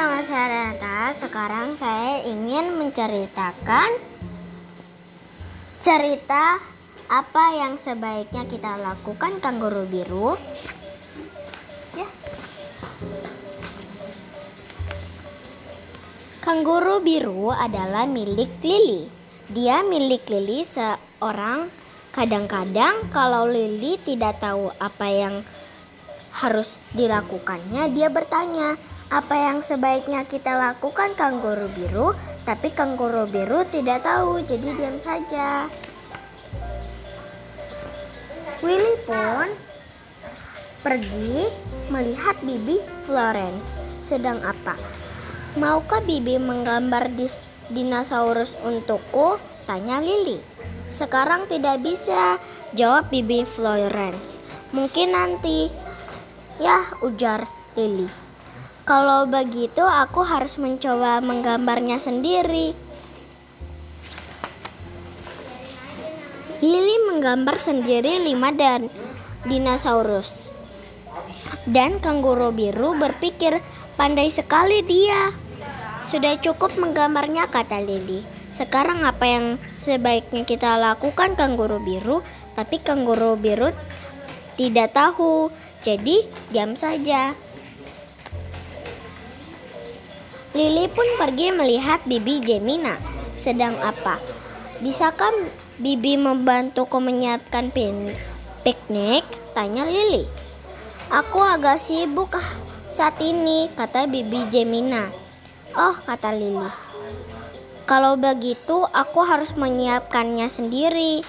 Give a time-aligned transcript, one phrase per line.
[0.00, 1.12] nama saya Renata.
[1.12, 4.00] Sekarang saya ingin menceritakan
[5.76, 6.56] cerita
[7.04, 10.40] apa yang sebaiknya kita lakukan kanguru biru.
[11.92, 12.08] Ya.
[16.40, 19.04] Kanguru biru adalah milik Lili.
[19.52, 21.68] Dia milik Lili seorang
[22.08, 25.44] kadang-kadang kalau Lili tidak tahu apa yang
[26.40, 32.14] harus dilakukannya, dia bertanya, apa yang sebaiknya kita lakukan kanguru biru?
[32.46, 35.66] Tapi kanguru biru tidak tahu, jadi diam saja.
[38.62, 39.50] Willy pun
[40.86, 41.50] pergi
[41.90, 44.78] melihat Bibi Florence sedang apa.
[45.58, 47.10] Maukah Bibi menggambar
[47.66, 49.42] dinosaurus untukku?
[49.66, 50.38] Tanya Lily.
[50.86, 52.38] Sekarang tidak bisa,
[52.78, 54.38] jawab Bibi Florence.
[54.70, 55.66] Mungkin nanti.
[56.62, 58.29] Ya, ujar Lily.
[58.90, 62.74] Kalau begitu aku harus mencoba menggambarnya sendiri.
[66.58, 68.90] Lily menggambar sendiri lima dan
[69.46, 70.50] dinosaurus.
[71.70, 73.62] Dan kanguru biru berpikir,
[73.94, 75.30] pandai sekali dia.
[76.02, 78.26] Sudah cukup menggambarnya, kata Lily.
[78.50, 79.46] Sekarang apa yang
[79.78, 82.26] sebaiknya kita lakukan kanguru biru?
[82.58, 83.70] Tapi kanguru biru
[84.58, 85.46] tidak tahu,
[85.78, 87.38] jadi diam saja.
[90.60, 93.00] Lili pun pergi melihat Bibi Jemina.
[93.32, 94.20] Sedang apa?
[94.84, 95.32] Bisakah
[95.80, 97.72] Bibi membantuku menyiapkan
[98.60, 99.24] piknik?
[99.56, 100.28] Tanya Lili.
[101.08, 102.44] Aku agak sibuk ah,
[102.92, 105.08] saat ini, kata Bibi Jemina.
[105.72, 106.68] Oh, kata Lili.
[107.88, 111.24] Kalau begitu, aku harus menyiapkannya sendiri.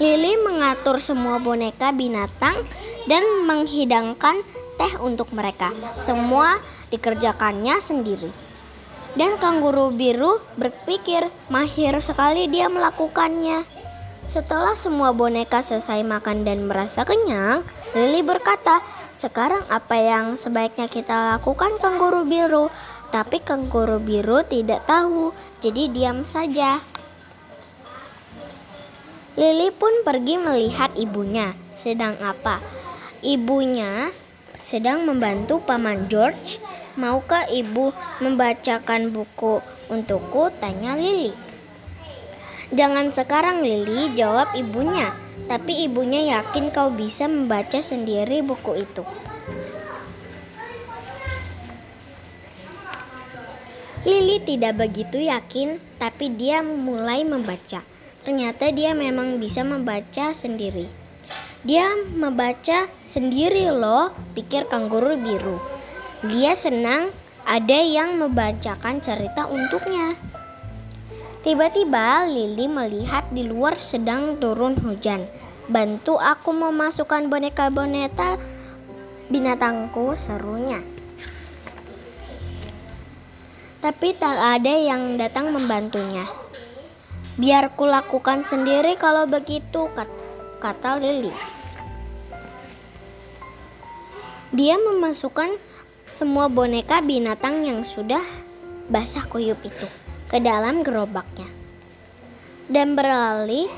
[0.00, 2.56] Lili mengatur semua boneka binatang
[3.04, 4.40] dan menghidangkan
[4.78, 5.74] teh untuk mereka.
[5.98, 6.62] Semua
[6.94, 8.30] dikerjakannya sendiri.
[9.18, 13.66] Dan kanguru biru berpikir mahir sekali dia melakukannya.
[14.28, 17.64] Setelah semua boneka selesai makan dan merasa kenyang,
[17.96, 22.70] Lily berkata, sekarang apa yang sebaiknya kita lakukan kanguru biru?
[23.08, 25.32] Tapi kanguru biru tidak tahu,
[25.64, 26.78] jadi diam saja.
[29.34, 31.56] Lily pun pergi melihat ibunya.
[31.72, 32.60] Sedang apa?
[33.24, 34.12] Ibunya
[34.58, 36.58] sedang membantu Paman George.
[36.98, 40.50] Maukah ibu membacakan buku untukku?
[40.58, 41.30] Tanya Lily.
[42.74, 45.14] Jangan sekarang Lily, jawab ibunya.
[45.46, 49.06] Tapi ibunya yakin kau bisa membaca sendiri buku itu.
[54.02, 57.86] Lily tidak begitu yakin, tapi dia mulai membaca.
[58.26, 61.07] Ternyata dia memang bisa membaca sendiri.
[61.66, 65.58] Dia membaca sendiri loh, pikir kanguru biru.
[66.22, 67.10] Dia senang
[67.42, 70.14] ada yang membacakan cerita untuknya.
[71.42, 75.26] Tiba-tiba Lili melihat di luar sedang turun hujan.
[75.66, 78.38] Bantu aku memasukkan boneka-boneka
[79.26, 80.78] binatangku serunya.
[83.78, 86.26] Tapi tak ada yang datang membantunya.
[87.38, 90.17] Biar ku lakukan sendiri kalau begitu, kata
[90.58, 91.30] kata Lily.
[94.50, 95.54] Dia memasukkan
[96.08, 98.22] semua boneka binatang yang sudah
[98.90, 99.86] basah kuyup itu
[100.26, 101.46] ke dalam gerobaknya
[102.66, 103.70] dan beralih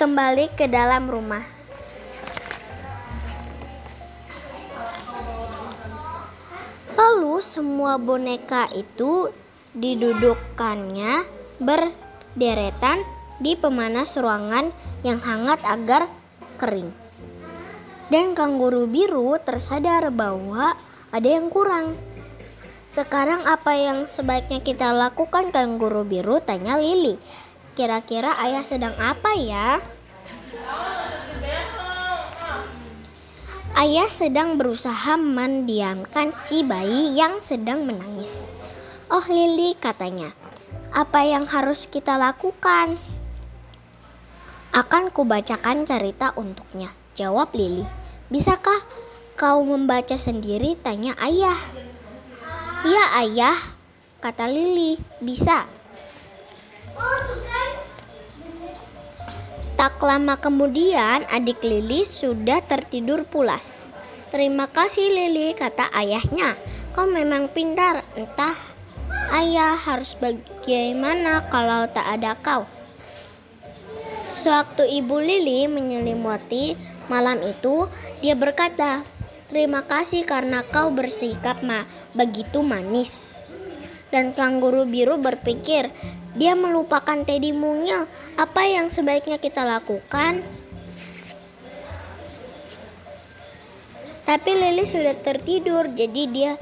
[0.00, 1.44] kembali ke dalam rumah.
[6.94, 9.32] Lalu semua boneka itu
[9.74, 11.26] didudukkannya
[11.62, 14.70] berderetan di pemanas ruangan
[15.02, 16.06] yang hangat agar
[16.58, 16.92] kering.
[18.12, 20.76] Dan kanguru biru tersadar bahwa
[21.10, 21.96] ada yang kurang.
[22.84, 26.38] Sekarang apa yang sebaiknya kita lakukan kanguru biru?
[26.38, 27.16] Tanya Lili.
[27.74, 29.82] Kira-kira ayah sedang apa ya?
[33.74, 38.46] Ayah sedang berusaha mendiamkan si bayi yang sedang menangis.
[39.10, 40.30] Oh Lili katanya,
[40.94, 42.94] apa yang harus kita lakukan?
[44.74, 47.86] Akan kubacakan cerita untuknya, jawab Lili.
[48.26, 48.82] Bisakah
[49.38, 50.74] kau membaca sendiri?
[50.74, 51.54] Tanya ayah.
[52.82, 53.54] Iya ayah,
[54.18, 54.98] kata Lili.
[55.22, 55.70] Bisa.
[59.78, 63.86] Tak lama kemudian adik Lili sudah tertidur pulas.
[64.34, 66.58] Terima kasih Lili, kata ayahnya.
[66.90, 68.58] Kau memang pintar, entah
[69.38, 72.73] ayah harus bagaimana kalau tak ada kau.
[74.34, 76.74] Sewaktu Ibu Lili menyelimuti
[77.06, 77.86] malam itu,
[78.18, 79.06] dia berkata,
[79.54, 83.38] Terima kasih karena kau bersikap ma begitu manis.
[84.10, 85.94] Dan kanguru biru berpikir,
[86.34, 88.10] dia melupakan Teddy Mungil.
[88.34, 90.42] Apa yang sebaiknya kita lakukan?
[94.26, 96.52] Tapi Lili sudah tertidur, jadi dia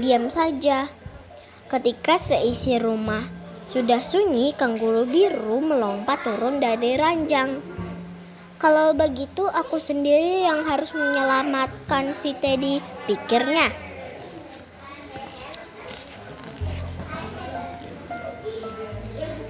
[0.00, 0.88] diam saja.
[1.68, 3.37] Ketika seisi rumah
[3.68, 7.60] sudah sunyi, kanguru biru melompat turun dari ranjang.
[8.56, 13.68] Kalau begitu aku sendiri yang harus menyelamatkan si Teddy, pikirnya.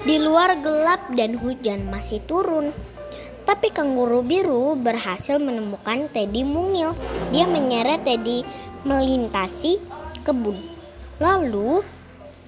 [0.03, 2.75] Di luar gelap dan hujan masih turun.
[3.47, 6.99] Tapi kanguru biru berhasil menemukan Teddy mungil.
[7.31, 8.43] Dia menyeret Teddy
[8.83, 9.79] melintasi
[10.27, 10.59] kebun.
[11.23, 11.87] Lalu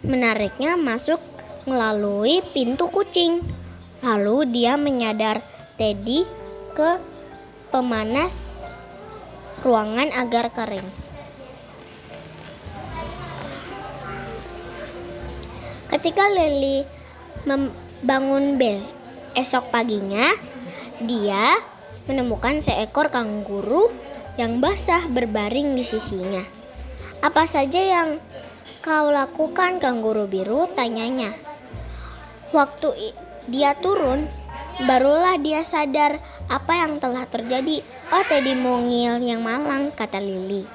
[0.01, 1.21] menariknya masuk
[1.65, 3.45] melalui pintu kucing.
[4.01, 5.45] Lalu dia menyadar
[5.77, 6.25] Teddy
[6.73, 7.01] ke
[7.69, 8.65] pemanas
[9.61, 10.89] ruangan agar kering.
[15.91, 16.87] Ketika Lily
[17.45, 18.81] membangun bel
[19.35, 20.33] esok paginya,
[21.03, 21.59] dia
[22.07, 23.91] menemukan seekor kanguru
[24.39, 26.41] yang basah berbaring di sisinya.
[27.21, 28.09] Apa saja yang
[28.81, 30.71] kau lakukan kanguru biru?
[30.73, 31.50] Tanyanya.
[32.51, 33.15] Waktu
[33.47, 34.27] dia turun,
[34.83, 36.19] barulah dia sadar
[36.51, 37.87] apa yang telah terjadi?
[38.11, 40.67] Oh, Teddy Mongil yang malang, kata Lili.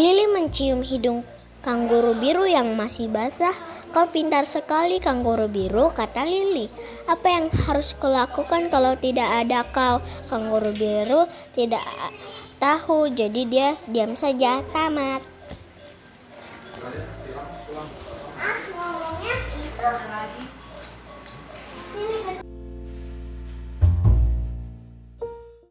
[0.00, 1.20] Lili mencium hidung
[1.60, 3.52] kanguru biru yang masih basah.
[3.90, 6.72] Kau pintar sekali kanguru biru, kata Lili.
[7.04, 10.00] Apa yang harus kulakukan kalau tidak ada kau?
[10.30, 11.84] Kanguru biru tidak
[12.56, 14.64] tahu, jadi dia diam saja.
[14.72, 15.29] Tamat.
[16.90, 20.09] Ah, ngomongnya itu.